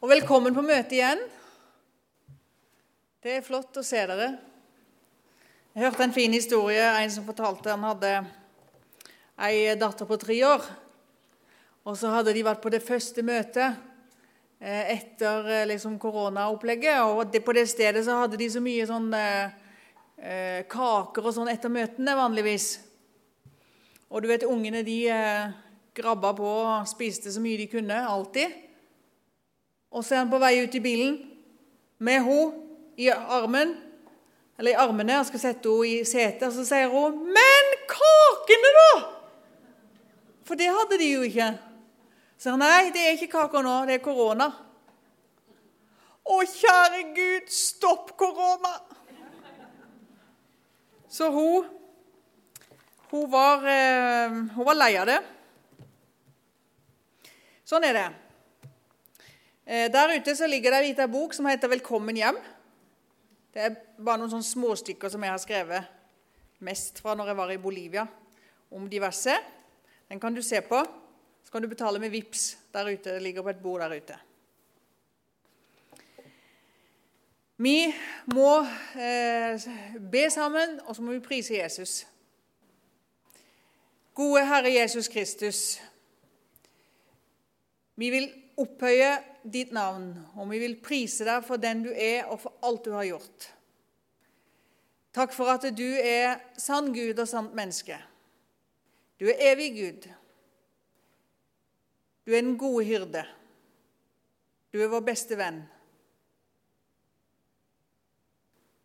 [0.00, 1.18] Og velkommen på møtet igjen.
[3.20, 4.30] Det er flott å se dere.
[5.74, 6.86] Jeg hørte en fin historie.
[7.02, 8.12] En som fortalte han hadde
[9.44, 10.64] ei datter på tre år.
[11.84, 13.76] Og så hadde de vært på det første møtet
[14.56, 17.04] eh, etter eh, liksom, koronaopplegget.
[17.04, 21.76] Og på det stedet så hadde de så mye sånn eh, kaker og sånn etter
[21.76, 22.70] møtene vanligvis.
[24.08, 24.98] Og du vet, ungene de
[25.92, 28.00] grabba på og spiste så mye de kunne.
[28.16, 28.69] Alltid.
[29.90, 31.16] Og så er han på vei ut i bilen
[31.98, 32.66] med henne
[33.00, 33.74] i armen,
[34.58, 38.70] eller i armene, og skal sette henne i setet, og så sier hun 'Men kakene,
[38.78, 39.08] da?'
[40.44, 41.58] For det hadde de jo ikke.
[42.38, 44.52] Så han, nei, det er ikke kaker nå, det er korona.
[46.24, 48.72] Å, kjære Gud, stopp korona!
[51.08, 51.80] Så hun
[53.10, 55.18] hun var, eh, hun var lei av det.
[57.66, 58.04] Sånn er det.
[59.70, 62.42] Eh, der ute så ligger det en liten bok som heter 'Velkommen hjem'.
[63.54, 65.84] Det er bare noen sånne småstykker som jeg har skrevet
[66.58, 68.06] mest fra når jeg var i Bolivia,
[68.70, 69.36] om diverse.
[70.08, 70.82] Den kan du se på.
[71.44, 73.14] Så kan du betale med VIPS der ute.
[73.14, 74.18] Det ligger på et bord der ute.
[77.56, 77.94] Vi
[78.34, 78.66] må
[79.00, 79.60] eh,
[80.12, 82.06] be sammen, og så må vi prise Jesus.
[84.14, 85.80] Gode Herre Jesus Kristus.
[87.96, 92.40] Vi vil opphøye ditt navn, og vi vil prise deg for den du er, og
[92.42, 93.48] for alt du har gjort.
[95.16, 97.96] Takk for at du er sann Gud og sant menneske.
[99.18, 100.06] Du er evig Gud.
[102.24, 103.24] Du er den gode hyrde.
[104.70, 105.64] Du er vår beste venn.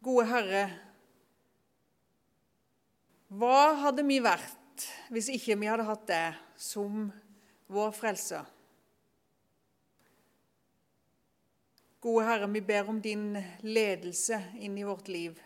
[0.05, 0.65] Gode Herre,
[3.35, 7.07] hva hadde vi vært hvis ikke vi hadde hatt deg som
[7.73, 8.54] vår frelser?
[12.05, 15.39] Gode Herre, vi ber om din ledelse inn i vårt liv.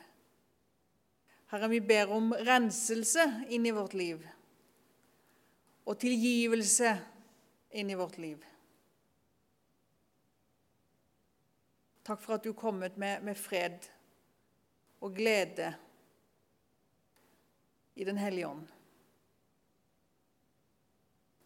[1.45, 4.25] Herre, vi ber om renselse inn i vårt liv
[5.87, 6.91] og tilgivelse
[7.79, 8.43] inn i vårt liv.
[12.03, 13.87] Takk for at du er kommet med, med fred
[14.99, 15.71] og glede
[17.95, 18.67] i Den hellige ånd.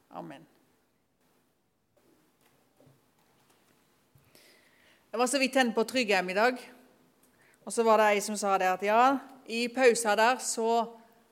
[0.10, 0.53] Amen.
[5.14, 6.56] Jeg var så vidt henne på Tryggheim i dag,
[7.66, 9.02] og så var det ei som sa det at ja,
[9.46, 10.70] i pausa der så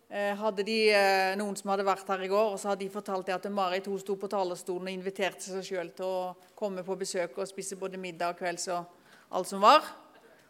[0.05, 2.91] eh, hadde de eh, noen som hadde vært her i går, og så hadde de
[2.93, 6.19] fortalt det at Marit hun sto på talerstolen og inviterte seg sjøl til å
[6.53, 9.87] komme på besøk og spise både middag og kvelds og alt som var.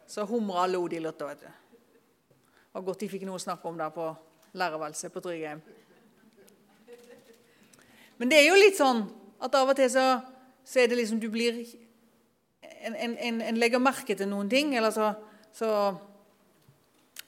[0.04, 1.24] Så humra og lo de litt.
[1.24, 1.48] vet du.
[2.74, 4.10] Var godt de fikk noe å snakke om der på
[4.60, 5.62] lærerværelset på Tryggheim.
[8.20, 9.06] Men det er jo litt sånn
[9.40, 10.20] at av og til så,
[10.68, 11.64] så er det liksom du blir
[12.82, 15.12] en, en, en, legger merke til noen ting eller så,
[15.54, 15.70] så,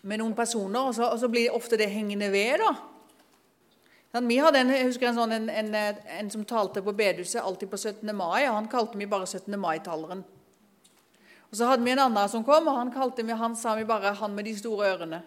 [0.01, 2.63] med noen personer, og så, og så, blir ofte det hengende ved.
[2.63, 4.21] da.
[4.21, 8.15] Vi hadde en, jeg husker en, sånn, en, som talte på bedehuset alltid på 17.
[8.15, 8.45] mai.
[8.47, 9.55] og Han kalte vi bare 17.
[9.59, 10.23] mai-taleren.
[11.49, 13.85] Og Så hadde vi en annen som kom, og han, kalte vi, han sa vi
[13.85, 15.21] bare 'han med de store ørene'.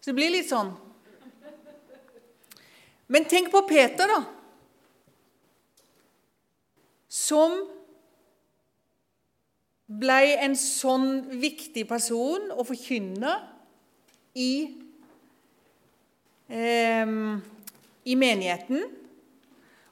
[0.00, 0.70] Så det blir litt sånn.
[3.08, 4.24] Men tenk på Peter, da.
[7.08, 7.75] Som
[9.86, 13.34] ble en sånn viktig person å forkynne
[14.34, 14.52] i,
[16.50, 17.12] eh,
[18.04, 18.82] i menigheten.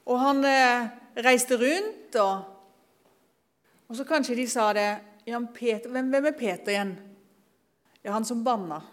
[0.05, 0.89] Og han eh,
[1.23, 2.43] reiste rundt, og,
[3.87, 4.89] og, så kanskje de sa det
[5.25, 6.91] ja, Peter, hvem, hvem, er Peter igjen?
[8.03, 8.83] Ja, han som banna.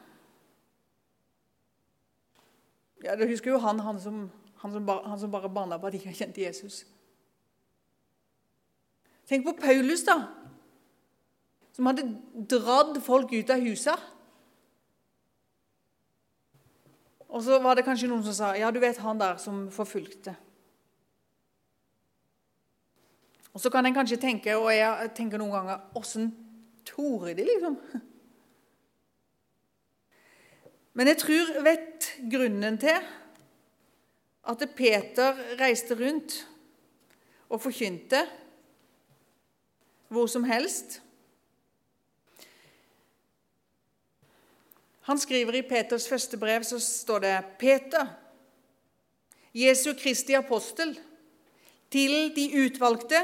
[3.02, 4.30] Ja, Du husker jo han, han som,
[4.62, 6.84] han som, bare, han som bare banna på at de ikke kjente Jesus.
[9.26, 10.41] Tenk på Paulus, da
[11.72, 12.06] som hadde
[12.52, 14.08] dratt folk ut av huset.
[17.32, 20.34] Og så var det kanskje noen som sa ja, du vet han der som forfulgte.
[23.52, 26.30] Og så kan en kanskje tenke, og jeg tenker noen ganger Åssen
[26.88, 27.76] torde de, liksom?
[30.92, 32.98] Men jeg tror vet grunnen til
[34.52, 36.42] at Peter reiste rundt
[37.48, 38.26] og forkynte
[40.12, 40.98] hvor som helst.
[45.02, 48.06] Han skriver i Peters første brev så står det Peter,
[49.54, 50.94] Jesu Kristi apostel,
[51.90, 53.18] til de utvalgte,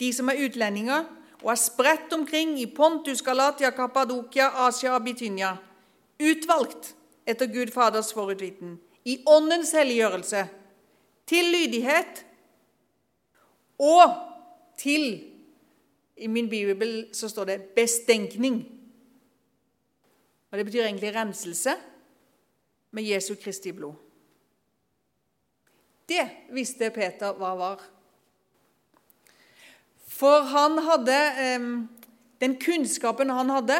[0.00, 1.06] de som er utlendinger
[1.40, 5.54] og er spredt omkring i Pontus, Galatia, Kappadokia, Asia og Bitynia,
[6.20, 6.94] utvalgt
[7.26, 10.44] etter Gud Faders forutviten, i Åndens helliggjørelse,
[11.26, 12.24] til lydighet
[13.78, 14.18] og
[14.78, 15.24] til
[16.16, 18.79] I min bibel så står det 'bestenkning'.
[20.50, 21.74] Og Det betyr egentlig renselse
[22.90, 23.94] med Jesu Kristi blod.
[26.08, 27.82] Det visste Peter hva var.
[30.10, 31.18] For han hadde
[32.40, 33.76] Den kunnskapen han hadde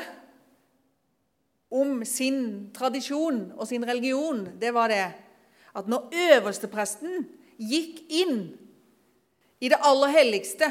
[1.70, 5.06] om sin tradisjon og sin religion, det var det
[5.78, 7.22] at når øverstepresten
[7.56, 8.40] gikk inn
[9.62, 10.66] i det aller helligste,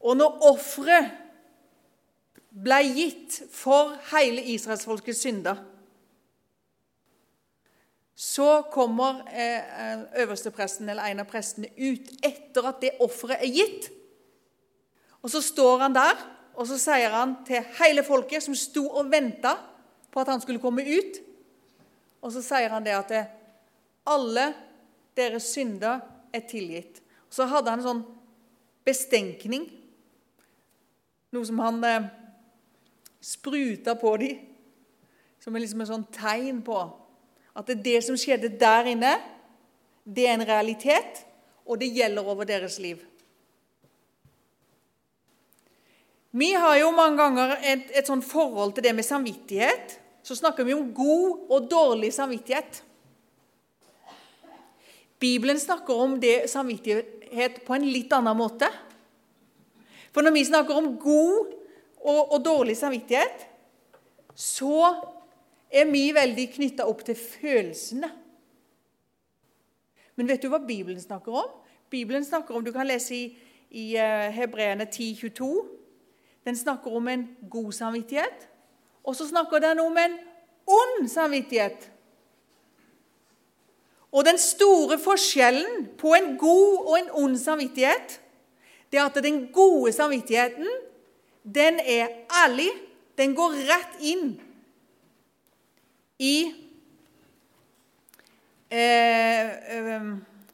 [0.00, 1.19] og når offeret
[2.60, 5.60] ble gitt for hele israelsfolkets synder,
[8.20, 13.88] så kommer eh, øverstepresten eller en av prestene ut etter at det offeret er gitt.
[15.24, 16.20] Og så står han der,
[16.52, 19.54] og så sier han til hele folket som sto og venta
[20.12, 21.20] på at han skulle komme ut,
[22.20, 23.24] og så sier han det at det,
[24.10, 24.50] alle
[25.16, 26.02] deres synder
[26.36, 27.00] er tilgitt.
[27.32, 28.06] Så hadde han en sånn
[28.84, 29.64] bestenkning,
[31.32, 32.10] noe som han eh,
[33.20, 34.40] spruta på dem,
[35.40, 36.78] som er liksom et sånn tegn på
[37.56, 39.14] at det, det som skjedde der inne,
[40.04, 41.24] det er en realitet,
[41.66, 43.00] og det gjelder over deres liv.
[46.30, 49.96] Vi har jo mange ganger et, et sånn forhold til det med samvittighet.
[50.22, 52.84] Så snakker vi om god og dårlig samvittighet.
[55.20, 58.68] Bibelen snakker om det samvittighet på en litt annen måte.
[60.14, 61.59] For når vi snakker om god
[62.00, 63.46] og, og dårlig samvittighet,
[64.34, 64.94] så
[65.70, 68.10] er vi veldig knytta opp til følelsene.
[70.16, 71.52] Men vet du hva Bibelen snakker om?
[71.90, 73.38] Bibelen snakker om, Du kan lese i,
[73.70, 75.48] i uh, Hebreerne 10,22.
[76.44, 78.48] Den snakker om en god samvittighet,
[79.04, 80.18] og så snakker den om en
[80.66, 81.90] ond samvittighet.
[84.12, 88.20] Og den store forskjellen på en god og en ond samvittighet,
[88.92, 90.66] det er at den gode samvittigheten,
[91.44, 92.08] den er
[92.44, 92.70] ærlig.
[93.18, 94.30] Den går rett inn
[96.20, 96.36] i
[98.70, 100.10] eh, eh,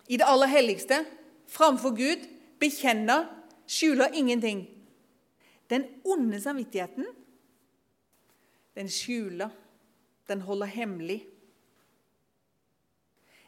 [0.07, 1.03] i det aller helligste
[1.51, 2.27] framfor Gud,
[2.61, 3.27] bekjenner,
[3.67, 4.67] skjuler ingenting.
[5.71, 7.07] Den onde samvittigheten,
[8.75, 9.51] den skjuler,
[10.29, 11.25] den holder hemmelig.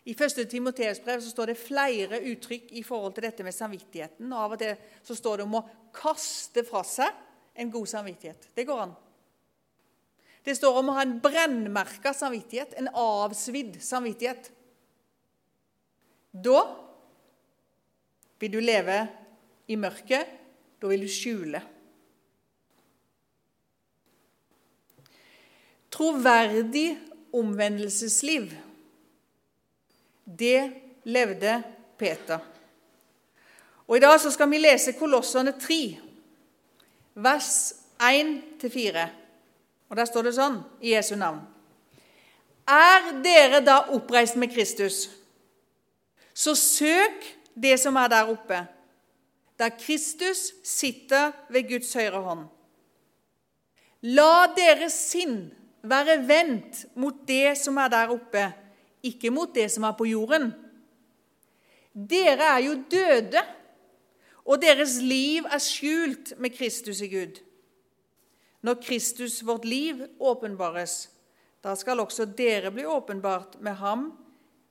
[0.08, 0.48] I 1.
[0.50, 4.32] Timoteus brev så står det flere uttrykk i forhold til dette med samvittigheten.
[4.32, 7.26] og Av og til så står det om å kaste fra seg
[7.58, 8.48] en god samvittighet.
[8.54, 8.94] Det går an.
[10.46, 14.50] Det står om å ha en brennmerka samvittighet, en avsvidd samvittighet.
[16.32, 16.62] Da
[18.38, 19.00] vil du leve
[19.68, 20.30] i mørket.
[20.78, 21.60] Da vil du skjule.
[25.90, 26.86] Troverdig
[27.34, 28.52] omvendelsesliv
[30.38, 30.70] det
[31.08, 31.62] levde
[31.98, 32.38] Peter.
[33.88, 35.78] Og I dag så skal vi lese Kolossene 3,
[37.18, 39.06] vers 1-4.
[39.88, 41.40] Og Der står det sånn i Jesu navn.
[42.68, 45.06] Er dere da oppreist med Kristus,
[46.36, 47.24] så søk
[47.56, 48.60] det som er der oppe,
[49.58, 52.44] der Kristus sitter ved Guds høyre hånd.
[54.06, 55.48] La deres sinn
[55.82, 58.44] være vendt mot det som er der oppe,
[59.02, 60.52] ikke mot det som er på jorden.
[61.92, 63.42] Dere er jo døde,
[64.48, 67.42] og deres liv er skjult med Kristus i Gud.
[68.64, 71.10] Når Kristus, vårt liv, åpenbares,
[71.62, 74.08] da skal også dere bli åpenbart med ham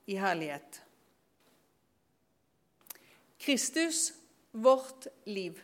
[0.06, 0.82] i herlighet.
[3.38, 4.12] Kristus,
[4.52, 5.60] vårt liv.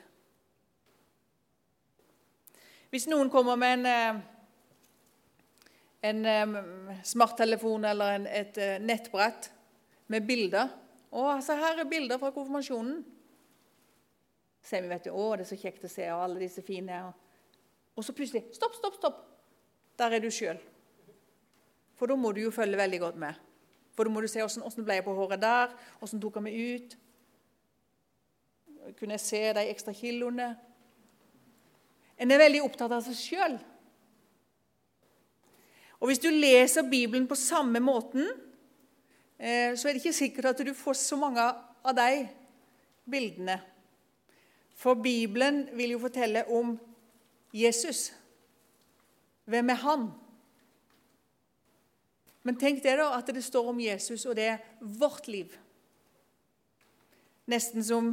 [2.95, 4.23] Hvis noen kommer med en eh,
[6.05, 6.27] en
[7.05, 9.49] smarttelefon eller en, et uh, nettbrett
[10.13, 10.69] med bilder.
[11.15, 12.99] Å, altså her er bilder fra konfirmasjonen.
[14.65, 17.03] Så vi, vet du, å, det er så kjekt å se, og alle disse fine.
[17.95, 19.19] Og så plutselig Stopp, stopp, stopp!
[20.01, 20.59] Der er du sjøl.
[21.95, 23.37] For da må du jo følge veldig godt med.
[23.95, 26.57] For da må du se åssen ble jeg på håret der, åssen tok jeg meg
[26.59, 26.97] ut.
[28.99, 30.49] Kunne jeg se de ekstra kiloene?
[32.19, 33.55] En er veldig opptatt av seg sjøl.
[36.01, 38.27] Og Hvis du leser Bibelen på samme måten,
[39.39, 42.27] eh, så er det ikke sikkert at du får så mange av de
[43.09, 43.61] bildene.
[44.75, 46.75] For Bibelen vil jo fortelle om
[47.55, 48.13] Jesus.
[49.45, 50.09] Hvem er han?
[52.45, 55.55] Men tenk det da, at det står om Jesus, og det er vårt liv.
[57.49, 58.13] Nesten som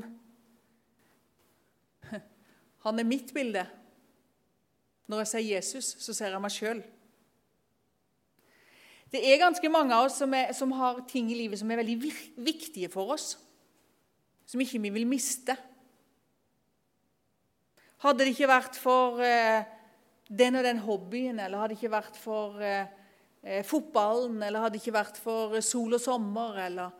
[2.85, 3.65] Han er mitt bilde.
[5.11, 6.81] Når jeg sier Jesus, så ser jeg meg sjøl.
[9.11, 11.81] Det er ganske mange av oss som, er, som, har ting i livet som er
[11.81, 11.97] veldig
[12.39, 13.33] viktige for oss,
[14.47, 15.57] som ikke vi vil miste.
[18.01, 19.62] Hadde det ikke vært for eh,
[20.31, 22.89] den og den hobbyen, eller hadde det ikke vært for eh,
[23.43, 26.98] eh fotballen, eller hadde det ikke vært for eh, sol og sommer, eller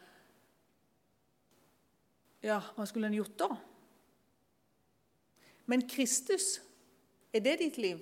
[2.42, 3.50] Ja, hva skulle en gjort da?
[5.70, 6.60] Men Kristus,
[7.34, 8.02] er det ditt liv?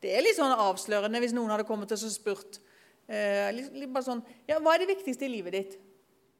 [0.00, 2.58] Det er litt sånn avslørende hvis noen hadde kommet og spurt
[3.08, 5.78] eh, litt, litt bare sånn, ja, Hva er det viktigste i livet ditt?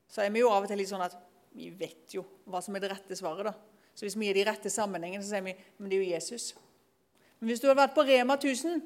[0.08, 1.16] Så er vi jo av og til litt sånn at
[1.56, 3.48] vi vet jo hva som er det rette svaret.
[3.48, 3.75] da.
[3.96, 6.50] Så hvis vi gir de rette sammenhengene, så sier vi men det er jo Jesus.
[7.40, 8.82] Men hvis du hadde vært på Rema 1000,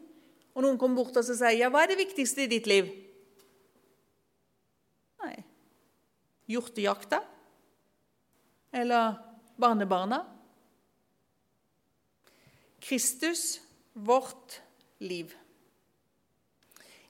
[0.55, 2.91] og noen kommer bort og sier ja, hva er det viktigste i ditt liv?
[5.25, 5.37] Nei
[6.51, 7.21] Hjortejakta?
[8.75, 9.19] Eller
[9.59, 10.23] barnebarna?
[12.81, 13.61] Kristus,
[13.93, 14.61] vårt
[14.99, 15.35] liv.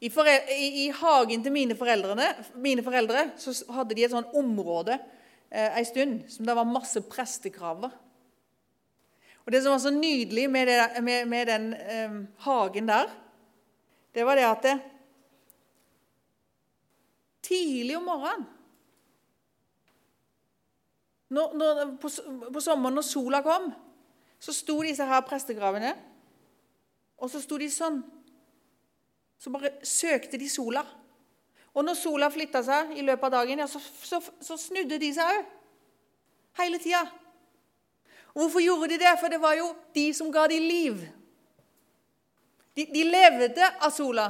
[0.01, 1.77] I, I, I, hagen til mine,
[2.57, 4.97] mine foreldre så hadde de et sånt område
[5.51, 7.91] eh, en stund som det var masse prestekraver.
[9.47, 13.11] Og Det som var så nydelig med, det, med, med den eh, hagen der,
[14.15, 14.79] det var det at det,
[17.43, 18.45] Tidlig om morgenen
[21.31, 22.11] når, når, på,
[22.53, 23.69] på, sommeren når sola kom,
[24.43, 25.93] så sto disse her prestegravene,
[27.21, 28.01] og så sto de sånn.
[29.41, 30.83] Så bare søkte de sola.
[31.75, 35.13] Og når sola flytta seg i løpet av dagen, ja, så, så, så snudde de
[35.15, 35.57] seg òg.
[36.59, 37.05] Hele tida.
[38.35, 39.13] Hvorfor gjorde de det?
[39.21, 41.03] For det var jo de som ga de liv.
[42.75, 44.27] De, de levde av sola.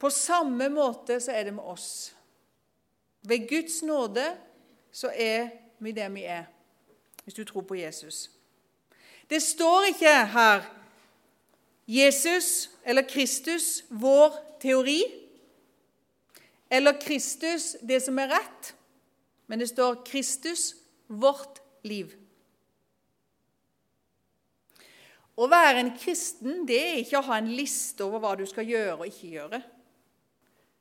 [0.00, 2.12] På samme måte så er det med oss.
[3.20, 4.24] Ved Guds nåde
[4.92, 6.46] så er vi det vi er,
[7.24, 8.30] hvis du tror på Jesus.
[9.30, 10.64] Det står ikke her
[11.90, 15.00] Jesus eller Kristus, vår teori,
[16.70, 18.74] eller Kristus, det som er rett,
[19.50, 20.74] men det står Kristus,
[21.10, 22.12] vårt liv.
[25.40, 28.68] Å være en kristen det er ikke å ha en liste over hva du skal
[28.68, 29.60] gjøre og ikke gjøre.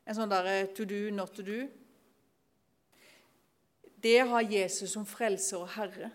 [0.09, 1.63] En sånn der eh, to do, not to do.
[3.99, 6.11] Det har Jesus som frelser og herre.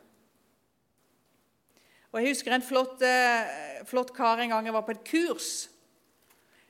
[2.14, 5.68] Og Jeg husker en flott, eh, flott, kar en gang jeg var på et kurs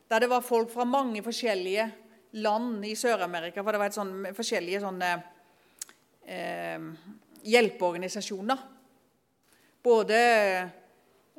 [0.08, 1.84] der det var folk fra mange forskjellige
[2.32, 3.62] land i Sør-Amerika.
[3.62, 5.10] For det var et sånt forskjellige sånne
[6.28, 6.80] eh,
[7.44, 8.58] hjelpeorganisasjoner.
[9.82, 10.18] Både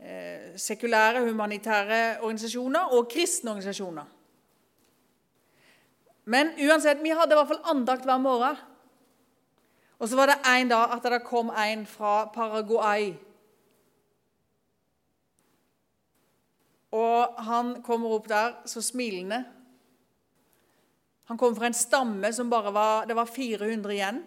[0.02, 4.06] eh, sekulære, humanitære organisasjoner og kristne organisasjoner.
[6.26, 8.58] Men uansett, vi hadde i hvert fall andakt hver morgen.
[9.98, 13.14] Og så var det en dag at det kom en fra Paraguay
[16.96, 19.42] Og han kommer opp der så smilende.
[21.26, 24.24] Han kom fra en stamme som bare var Det var 400 igjen.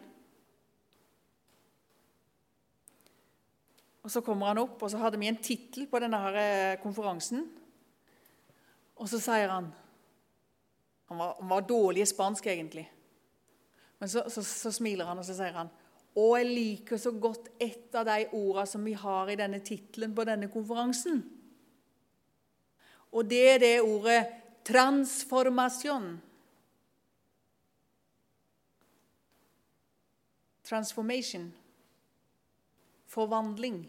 [4.03, 6.79] Og Så kommer han opp, og så hadde vi en tittel på denne her eh,
[6.81, 7.43] konferansen.
[8.97, 9.73] Og så sier han
[11.09, 12.85] Han var, han var dårlig i spansk, egentlig.
[13.99, 15.71] Men så, så, så, smiler han, og så sier han
[16.19, 20.15] Å, jeg liker så godt et av de ordene som vi har i denne tittelen
[20.15, 21.23] på denne konferansen.
[23.13, 24.21] Og det er det ordet
[24.69, 26.11] transformasjon.
[30.69, 31.47] Transformation.
[33.09, 33.87] Forvandling.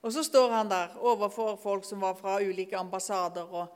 [0.00, 3.46] Og så står han der overfor folk som var fra ulike ambassader.
[3.46, 3.68] Og,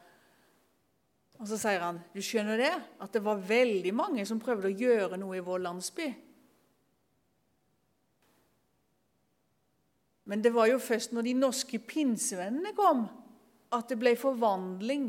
[1.39, 4.79] og så sier han du skjønner det, at det var veldig mange som prøvde å
[4.79, 6.09] gjøre noe i vår landsby.
[10.25, 13.05] Men det var jo først når de norske pinsevennene kom,
[13.75, 15.09] at det ble forvandling,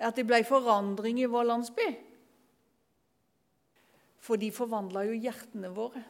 [0.00, 1.88] at det ble forandring i vår landsby.
[4.20, 6.02] For de forvandla jo hjertene våre.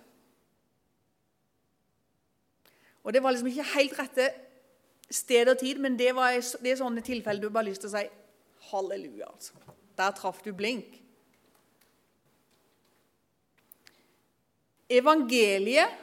[3.03, 4.27] Og Det var liksom ikke helt rette
[5.11, 7.91] sted og tid, men det, var, det er sånne tilfeller du bare har lyst til
[7.91, 8.05] å si
[8.71, 9.31] halleluja.
[9.31, 9.55] altså.
[9.97, 10.99] Der traff du blink.
[14.91, 15.97] Evangeliet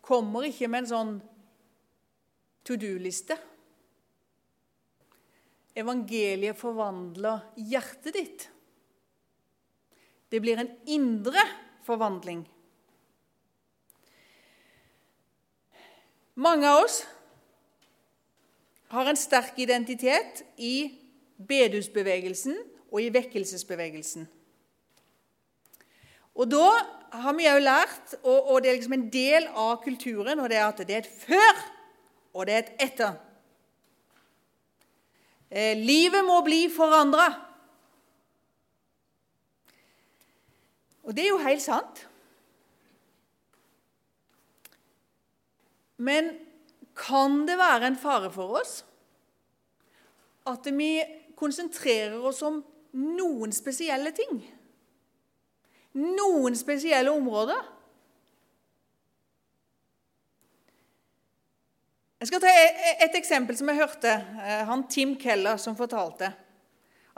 [0.00, 1.14] kommer ikke med en sånn
[2.64, 3.36] to do-liste.
[5.78, 8.48] Evangeliet forvandler hjertet ditt.
[10.32, 11.40] Det blir en indre
[11.86, 12.44] forvandling.
[16.34, 17.02] Mange av oss
[18.92, 20.92] har en sterk identitet i
[21.36, 22.56] bedusbevegelsen
[22.92, 24.24] og i vekkelsesbevegelsen.
[26.32, 26.68] Og da
[27.12, 30.68] har vi òg lært, og, det er liksom en del av kulturen, og det er
[30.68, 31.62] at det er et før
[32.32, 33.16] og det er et etter.
[35.52, 37.26] Eh, livet må bli forandra.
[41.04, 42.06] Og det er jo helt sant.
[46.00, 46.32] Men
[46.96, 48.80] kan det være en fare for oss
[50.48, 50.96] at vi
[51.38, 52.62] konsentrerer oss om
[52.96, 54.40] noen spesielle ting?
[56.00, 57.60] Noen spesielle områder?
[62.22, 62.50] Jeg skal ta
[63.02, 64.10] et eksempel som jeg hørte.
[64.46, 66.28] Eh, han Tim Keller som fortalte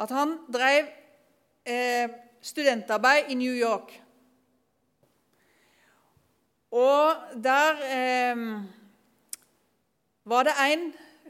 [0.01, 0.87] at han drev
[1.69, 3.93] eh, studentarbeid i New York.
[6.73, 8.41] Og der eh,
[10.25, 10.87] var det en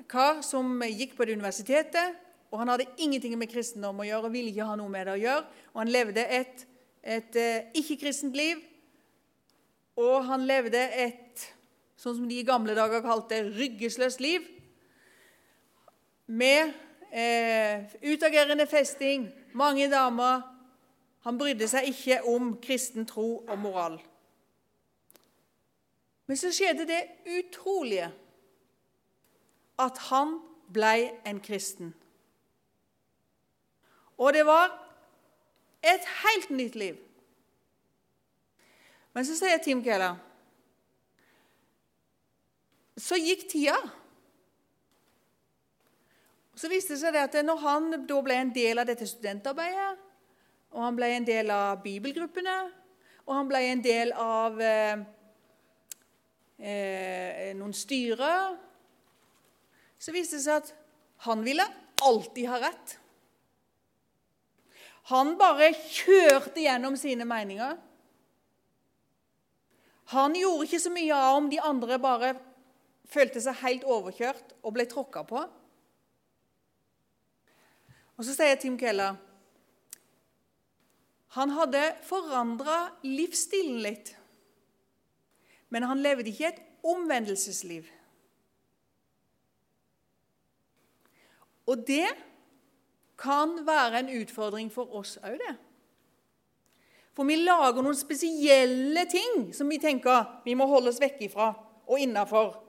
[0.06, 2.14] kar som gikk på det universitetet,
[2.54, 5.16] og han hadde ingenting med kristendom å gjøre og ville ikke ha noe med det
[5.16, 5.66] å gjøre.
[5.74, 6.62] Og han levde et,
[7.02, 7.42] et
[7.74, 8.62] ikke-kristent liv,
[9.98, 11.48] og han levde et
[12.04, 14.44] sånn som de i gamle dager kalte ryggesløst liv,
[16.26, 16.72] med
[17.12, 20.42] eh, utagerende festing, mange damer.
[21.24, 23.96] Han brydde seg ikke om kristen tro og moral.
[26.28, 27.00] Men så skjedde det
[27.38, 28.10] utrolige
[29.80, 30.38] at han
[30.72, 31.92] ble en kristen.
[34.20, 34.70] Og det var
[35.84, 37.00] et helt nytt liv.
[39.12, 40.16] Men så sier Tim Keller
[42.96, 43.78] Så gikk tida.
[46.54, 49.98] Så viste det seg at når han da ble en del av dette studentarbeidet,
[50.74, 52.54] og han ble en del av bibelgruppene,
[53.26, 55.02] og han ble en del av eh,
[56.58, 58.54] eh, noen styrer,
[59.98, 60.72] så viste det seg at
[61.26, 61.66] han ville
[62.04, 62.98] alltid ha rett.
[65.10, 67.76] Han bare kjørte gjennom sine meninger.
[70.14, 72.34] Han gjorde ikke så mye av om de andre bare
[73.14, 75.44] følte seg helt overkjørt og ble tråkka på.
[78.14, 79.16] Og så sier Tim Keller
[81.34, 84.12] han hadde forandra livsstilen litt,
[85.74, 87.88] men han levde ikke et omvendelsesliv.
[91.66, 92.06] Og det
[93.18, 95.54] kan være en utfordring for oss òg, det.
[97.14, 101.50] For vi lager noen spesielle ting som vi tenker vi må holde oss vekk ifra
[101.86, 102.63] og innafor.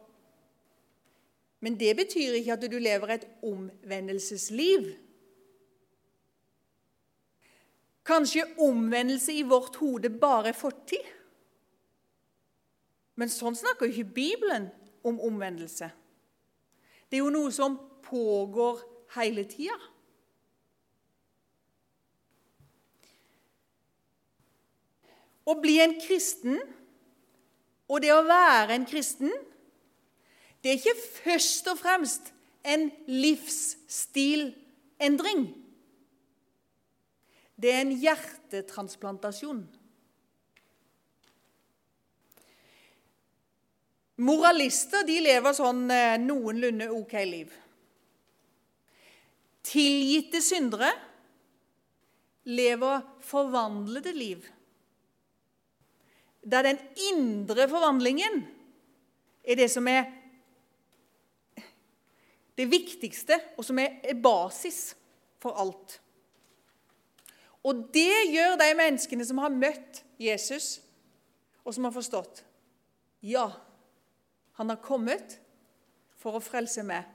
[1.66, 4.84] Men det betyr ikke at du lever et omvendelsesliv.
[8.06, 11.08] Kanskje omvendelse i vårt hode bare er fortid?
[13.18, 14.68] Men sånn snakker jo ikke Bibelen
[15.02, 15.90] om omvendelse.
[17.10, 19.80] Det er jo noe som pågår hele tida.
[25.50, 26.62] Å bli en kristen
[27.90, 29.34] og det å være en kristen,
[30.66, 32.34] det er ikke først og fremst
[32.66, 35.44] en livsstilendring.
[37.54, 39.60] Det er en hjertetransplantasjon.
[44.26, 47.54] Moralister de lever sånn eh, noenlunde ok liv.
[49.70, 50.90] Tilgitte syndere
[52.50, 54.42] lever forvandlede liv.
[56.42, 56.82] Der den
[57.14, 58.50] indre forvandlingen
[59.46, 60.10] er det som er
[62.56, 64.96] det viktigste, og som er basis
[65.44, 66.00] for alt.
[67.66, 70.80] Og det gjør de menneskene som har møtt Jesus,
[71.66, 72.44] og som har forstått
[73.26, 73.50] Ja,
[74.56, 75.40] han har kommet
[76.22, 77.08] for å frelse meg.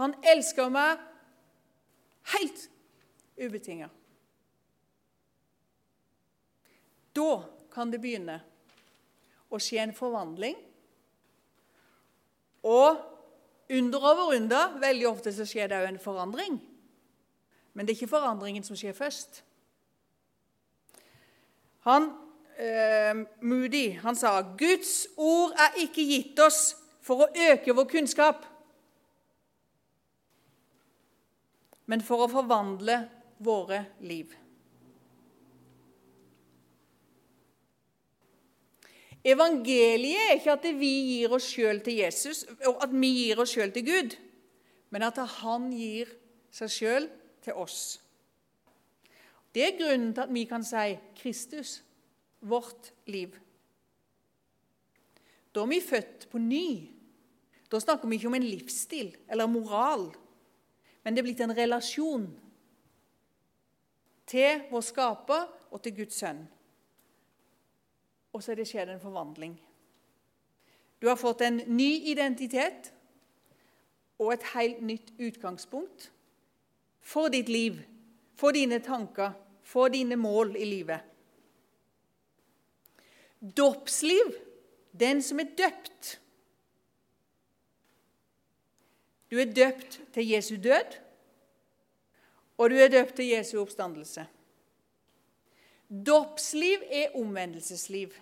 [0.00, 1.02] Han elsker meg
[2.32, 2.62] helt
[3.36, 3.90] ubetinga.
[7.12, 7.30] Da
[7.74, 8.38] kan det begynne
[9.50, 10.56] å skje en forvandling.
[12.64, 12.96] Og
[13.70, 16.58] under over under, veldig ofte så skjer det òg en forandring.
[17.72, 19.42] Men det er ikke forandringen som skjer først.
[21.86, 22.10] Han,
[22.58, 28.44] eh, Moody han sa Guds ord er ikke gitt oss for å øke vår kunnskap,
[31.86, 33.00] men for å forvandle
[33.42, 34.34] våre liv.
[39.24, 43.52] Evangeliet er ikke at vi gir oss sjøl til Jesus, og at vi gir oss
[43.52, 44.16] sjøl til Gud,
[44.90, 46.08] men at han gir
[46.54, 47.08] seg sjøl
[47.44, 48.00] til oss.
[49.54, 51.80] Det er grunnen til at vi kan si Kristus,
[52.40, 53.34] vårt liv.
[55.52, 56.88] Da er vi født på ny.
[57.70, 60.08] Da snakker vi ikke om en livsstil eller moral,
[61.04, 62.24] men det er blitt en relasjon
[64.30, 66.42] til vår skaper og til Guds sønn.
[68.32, 69.56] Og så er det skjedd en forvandling.
[71.00, 72.92] Du har fått en ny identitet
[74.20, 76.10] og et helt nytt utgangspunkt
[77.00, 77.80] for ditt liv
[78.40, 81.00] for dine tanker, for dine mål i livet.
[83.40, 84.32] Dåpsliv,
[84.92, 86.16] den som er døpt,
[89.30, 90.96] Du er døpt til Jesu død,
[92.58, 94.24] og du er døpt til Jesu oppstandelse.
[95.90, 98.14] Dåpsliv er omvendelsesliv.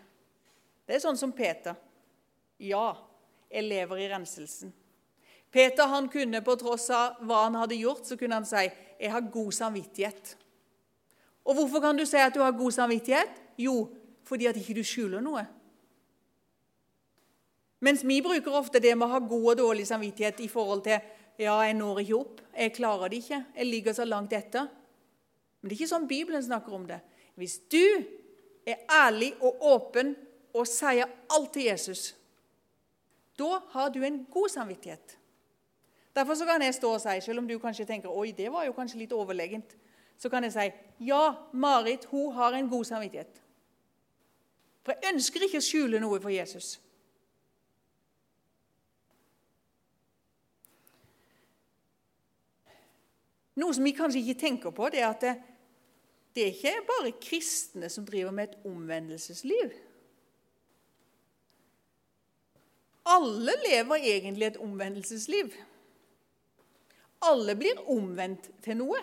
[0.89, 1.77] Det er sånn som Peter.
[2.65, 2.97] Ja,
[3.53, 4.73] jeg lever i renselsen.
[5.53, 9.13] Peter han kunne, på tross av hva han hadde gjort, så kunne han si jeg
[9.13, 10.33] har god samvittighet.
[11.49, 13.37] Og hvorfor kan du si at du har god samvittighet?
[13.61, 13.87] Jo,
[14.29, 15.45] fordi at ikke du skjuler noe.
[17.85, 20.99] Mens vi bruker ofte det med å ha god og dårlig samvittighet i forhold til
[21.39, 24.67] ja, jeg når ikke opp, jeg klarer det ikke, jeg ligger så langt etter.
[25.61, 26.99] Men det er ikke sånn Bibelen snakker om det.
[27.39, 27.85] Hvis du
[28.67, 30.17] er ærlig og åpen
[30.55, 32.17] og sier alt til Jesus,
[33.39, 35.15] da har du en god samvittighet.
[36.15, 38.67] Derfor så kan jeg stå og si, selv om du kanskje tenker oi, det var
[38.67, 39.77] jo kanskje litt overlegent,
[40.19, 40.67] så kan jeg si
[41.07, 43.39] ja, Marit hun har en god samvittighet.
[44.83, 46.73] For jeg ønsker ikke å skjule noe for Jesus.
[53.59, 55.31] Noe som vi kanskje ikke tenker på, det er at
[56.39, 59.73] det, er ikke bare kristne som driver med et omvendelsesliv.
[63.09, 65.53] Alle lever egentlig et omvendelsesliv.
[67.23, 69.01] Alle blir omvendt til noe.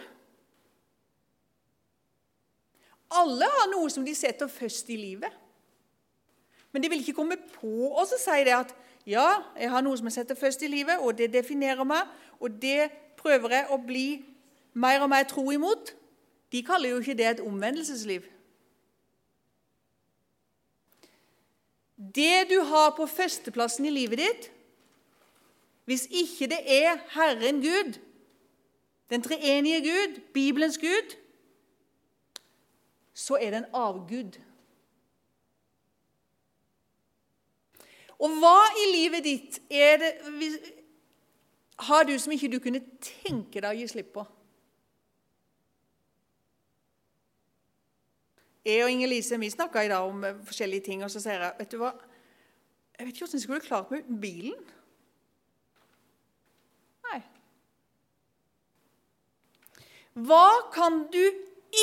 [3.12, 5.42] Alle har noe som de setter først i livet.
[6.72, 8.72] Men de vil ikke komme på oss og si det at
[9.06, 9.28] ja,
[9.60, 12.08] jeg har noe som jeg setter først i livet, og det definerer meg,
[12.40, 14.08] og det prøver jeg å bli
[14.74, 15.94] mer og mer tro imot,
[16.52, 18.22] de kaller jo ikke det et omvendelsesliv.
[22.16, 24.50] Det du har på førsteplassen i livet ditt,
[25.86, 28.00] hvis ikke det er Herren Gud,
[29.10, 31.16] den treenige Gud, Bibelens Gud,
[33.14, 34.40] så er det en avgud.
[38.20, 40.12] Og hva i livet ditt er det,
[41.80, 44.24] har du som ikke du kunne tenke deg å gi slipp på?
[48.66, 51.54] Jeg og Inger-Lise vi snakka i dag om eh, forskjellige ting, og så sier jeg
[51.60, 51.92] vet du hva,
[52.98, 54.66] jeg vet ikke hvordan jeg skulle klart meg uten bilen.
[57.06, 57.20] Nei.
[60.26, 61.22] Hva kan du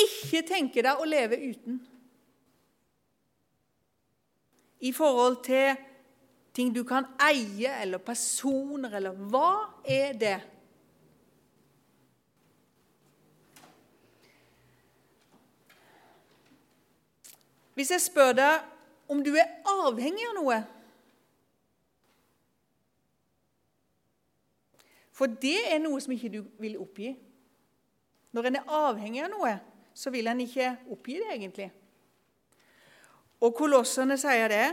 [0.03, 1.79] ikke tenke deg å leve uten?
[4.83, 5.77] I forhold til
[6.53, 9.53] ting du kan eie, eller personer, eller hva
[9.87, 10.39] er det?
[17.73, 20.61] Hvis jeg spør deg om du er avhengig av noe
[25.13, 27.11] For det er noe som ikke du vil oppgi.
[28.33, 29.51] Når en er avhengig av noe,
[29.93, 31.67] så vil en ikke oppgi det, egentlig.
[33.45, 34.65] Og kolossene sier det.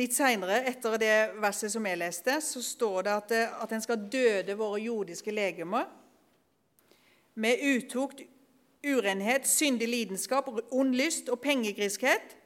[0.00, 3.36] Litt seinere, etter det verset som jeg leste, så står det at,
[3.66, 5.90] at en skal døde våre jordiske legemer
[7.40, 8.22] med utukt,
[8.86, 12.36] urenhet, syndig lidenskap, ond lyst og pengegriskhet,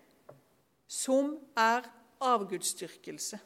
[0.89, 1.87] som er
[2.25, 3.39] avgudsdyrkelse.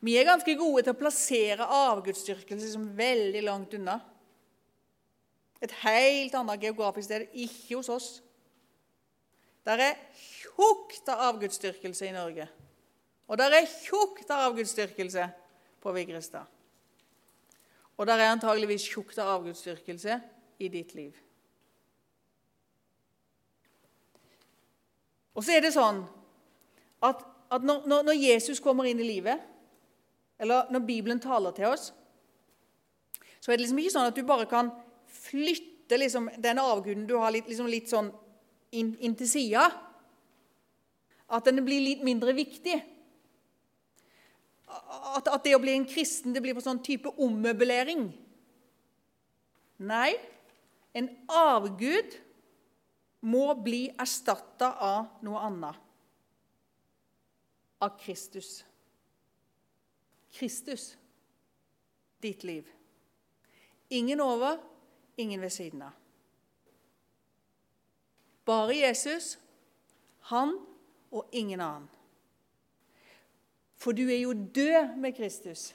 [0.00, 3.98] Vi er ganske gode til å plassere avgudsdyrkelse som veldig langt unna.
[5.58, 8.08] Et helt annet geografisk sted, ikke hos oss.
[9.66, 12.46] Der er tjukt av avgudsdyrkelse i Norge.
[13.28, 15.26] Og der er tjukt av avgudsdyrkelse
[15.82, 16.46] på Vigrestad.
[17.98, 20.20] Og der er antageligvis tjukt av avgudsdyrkelse
[20.62, 21.16] i ditt liv.
[25.34, 26.00] Og så er det sånn
[27.06, 27.22] at,
[27.54, 29.42] at når, når, Jesus kommer inn i livet,
[30.38, 31.90] eller når Bibelen taler til oss,
[33.38, 34.70] så er det liksom ikke sånn at du bare kan
[35.28, 38.10] flytte liksom, den avguden du har, litt, liksom litt sånn
[38.74, 39.68] inn, inn til sida.
[41.30, 42.78] At den blir litt mindre viktig
[44.68, 48.08] at, at, det å bli en kristen det blir på sånn type ommøblering.
[49.88, 50.12] Nei,
[50.96, 52.16] en avgud
[53.28, 55.84] må bli erstatta av noe annet.
[57.82, 58.58] Av Kristus.
[60.34, 60.90] Kristus,
[62.22, 62.66] ditt liv.
[63.94, 64.58] Ingen over,
[65.16, 65.94] ingen ved siden av.
[68.48, 69.36] Bare Jesus,
[70.30, 70.56] han
[71.12, 71.88] og ingen annen.
[73.78, 75.74] For du er jo død med Kristus.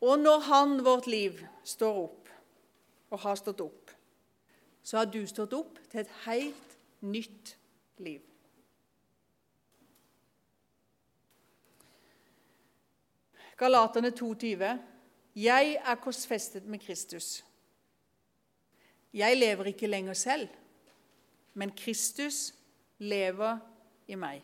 [0.00, 2.28] Og når Han, vårt liv, står opp,
[3.10, 3.90] og har stått opp,
[4.82, 7.56] så har du stått opp til et helt nytt
[7.98, 8.20] liv.
[13.56, 14.78] Galaterne 2,20.:
[15.36, 17.44] Jeg er korsfestet med Kristus.
[19.12, 20.48] Jeg lever ikke lenger selv,
[21.54, 22.54] men Kristus
[22.98, 23.58] lever
[24.08, 24.42] i meg.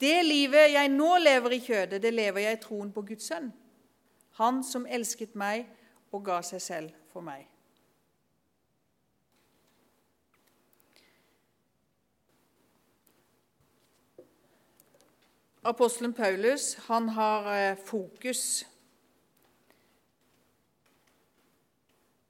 [0.00, 3.50] Det livet jeg nå lever i kjødet, det lever jeg i troen på Guds sønn.
[4.38, 5.66] Han som elsket meg
[6.14, 7.48] og ga seg selv for meg.
[15.68, 18.66] Apostelen Paulus han har eh, fokus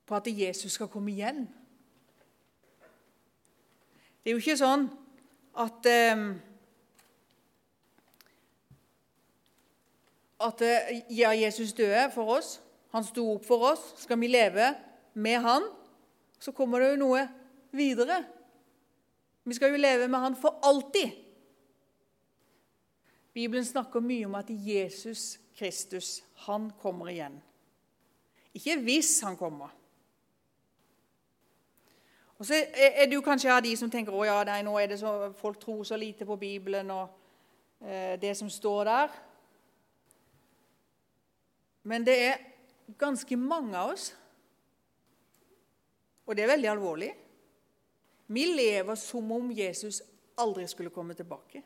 [0.07, 1.45] på at Jesus skal komme igjen.
[4.25, 4.89] Det er jo ikke sånn
[5.61, 6.25] at eh,
[10.41, 12.59] at eh, ja, Jesus døde for oss.
[12.95, 13.93] Han sto opp for oss.
[13.99, 14.75] Skal vi leve
[15.15, 15.65] med han,
[16.39, 17.25] så kommer det jo noe
[17.75, 18.23] videre.
[19.45, 21.11] Vi skal jo leve med han for alltid.
[23.35, 27.41] Bibelen snakker mye om at Jesus Kristus, han kommer igjen.
[28.55, 29.75] Ikke hvis han kommer.
[32.39, 35.33] Og så er jo kanskje av de som tenker å ja, nå er det så,
[35.35, 37.09] folk tror så lite på Bibelen og
[37.83, 39.17] eh, det som står der.
[41.83, 42.45] Men det er
[42.99, 44.11] ganske mange av oss,
[46.27, 47.09] og det er veldig alvorlig.
[48.29, 50.03] Vi lever som om Jesus
[50.39, 51.63] aldri skulle komme tilbake.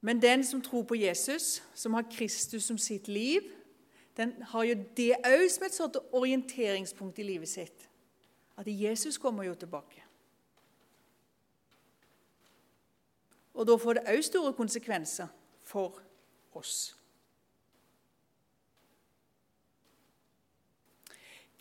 [0.00, 3.42] Men den som tror på Jesus, som har Kristus som sitt liv,
[4.16, 7.86] den har jo det òg som et sånt orienteringspunkt i livet sitt.
[8.58, 10.01] At Jesus kommer jo tilbake.
[13.54, 15.30] Og da får det òg store konsekvenser
[15.66, 16.00] for
[16.56, 16.92] oss.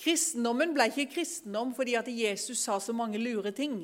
[0.02, 3.84] Kristendommen ble ikke kristendom fordi at Jesus sa så mange lure ting.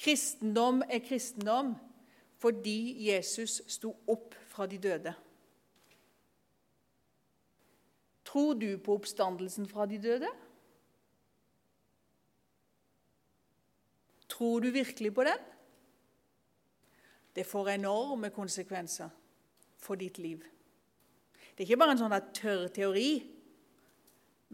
[0.00, 1.74] Kristendom er kristendom
[2.42, 5.14] fordi Jesus sto opp fra de døde.
[8.26, 10.28] Tror du på oppstandelsen fra de døde?
[14.28, 15.53] Tror du virkelig på den?
[17.34, 19.10] Det får enorme konsekvenser
[19.78, 20.44] for ditt liv.
[21.54, 23.10] Det er ikke bare en sånn tørr teori,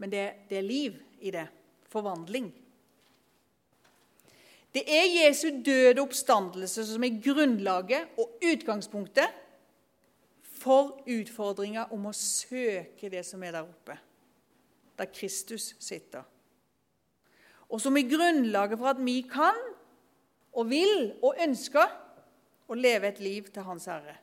[0.01, 1.47] men det, det er liv i det.
[1.91, 2.45] Forvandling.
[4.71, 9.33] Det er Jesu døde oppstandelse som er grunnlaget og utgangspunktet
[10.61, 13.97] for utfordringa om å søke det som er der oppe,
[14.95, 16.23] der Kristus sitter.
[17.67, 19.59] Og som er grunnlaget for at vi kan
[20.55, 21.91] og vil og ønsker
[22.71, 24.15] og leve et liv til Hans Herre.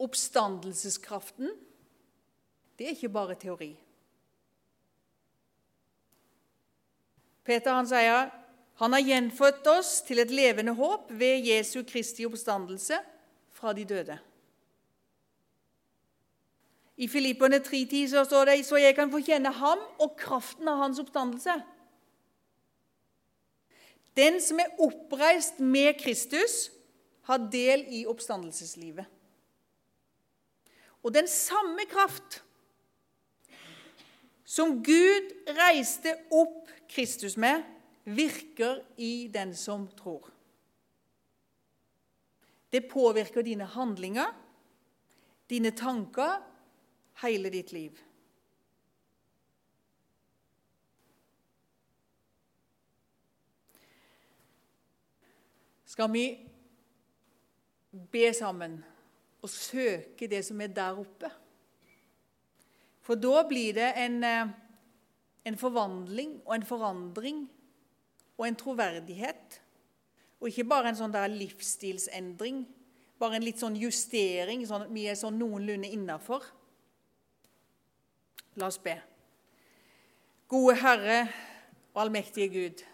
[0.00, 1.50] Oppstandelseskraften,
[2.78, 3.72] det er ikke bare teori.
[7.44, 8.30] Peter han sier
[8.80, 12.96] han har gjenfødt oss til et levende håp ved Jesu Kristi oppstandelse
[13.52, 14.16] fra de døde.
[16.96, 20.80] I Filipperne 3,10 så står det så jeg kan få kjenne ham og kraften av
[20.80, 21.58] hans oppstandelse.
[24.20, 26.68] Den som er oppreist med Kristus,
[27.30, 29.06] har del i oppstandelseslivet.
[31.00, 32.40] Og den samme kraft
[34.44, 37.62] som Gud reiste opp Kristus med,
[38.04, 40.26] virker i den som tror.
[42.70, 44.34] Det påvirker dine handlinger,
[45.50, 46.40] dine tanker,
[47.22, 47.94] hele ditt liv.
[55.90, 56.24] Skal vi
[58.12, 58.78] be sammen
[59.42, 61.30] og søke det som er der oppe.
[63.02, 64.52] For da blir det en, eh,
[65.44, 67.40] en forvandling og en forandring
[68.38, 69.60] og en troverdighet.
[70.40, 72.62] Og ikke bare en sånn der livsstilsendring,
[73.18, 76.44] bare en litt sånn justering, sånn at vi er sånn noenlunde innafor.
[78.56, 78.94] La oss be.
[80.48, 81.20] Gode Herre
[81.94, 82.86] og allmektige Gud.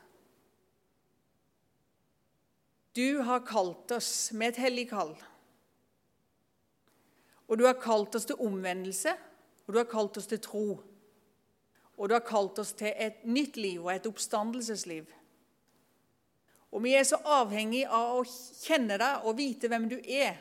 [2.97, 5.13] Du har kalt oss med et hellig kall.
[7.45, 9.13] Og du har kalt oss til omvendelse,
[9.67, 10.65] og du har kalt oss til tro.
[11.97, 15.05] Og du har kalt oss til et nytt liv og et oppstandelsesliv.
[16.73, 20.41] Og vi er så avhengig av å kjenne deg og vite hvem du er.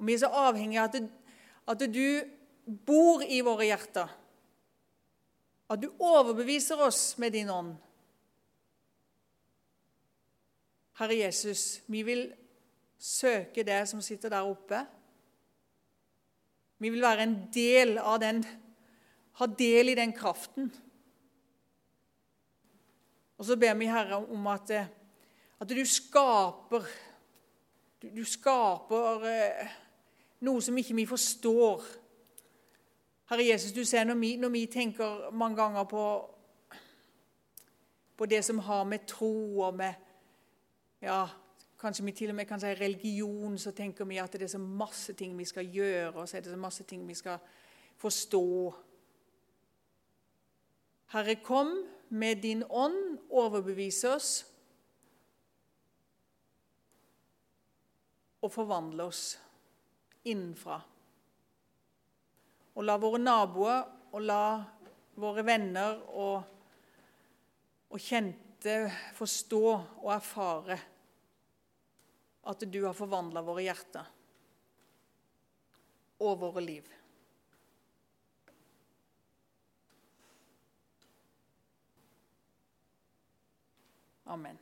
[0.00, 1.12] Og vi er så avhengig av at,
[1.76, 2.24] at du
[2.88, 4.08] bor i våre hjerter.
[5.68, 7.76] At du overbeviser oss med din ånd.
[10.98, 12.26] Herre Jesus, vi vil
[12.98, 14.84] søke det som sitter der oppe.
[16.78, 18.44] Vi vil være en del av den,
[19.38, 20.72] ha del i den kraften.
[23.38, 24.70] Og så ber vi, Herre, om at,
[25.60, 26.86] at du skaper
[28.02, 29.74] Du, du skaper eh,
[30.42, 31.84] noe som ikke vi forstår.
[33.30, 36.06] Herre Jesus, du ser når vi, når vi tenker mange ganger på,
[38.18, 39.94] på det som har med tro og med
[41.02, 41.26] ja,
[41.82, 44.58] Kanskje vi til og med kan si religion, så tenker vi at det er så
[44.58, 47.40] masse ting vi skal gjøre, og så er det så masse ting vi skal
[47.98, 48.74] forstå.
[51.10, 51.72] Herre, kom
[52.08, 54.28] med din ånd, overbevis oss
[58.42, 59.24] og forvandle oss
[60.24, 60.78] innenfra.
[62.74, 64.46] Og la våre naboer og la
[65.18, 66.46] våre venner og,
[67.90, 68.78] og kjente
[69.18, 70.78] forstå og erfare
[72.42, 74.08] at du har forvandla våre hjerter
[76.22, 76.90] og våre liv.
[84.32, 84.61] Amen.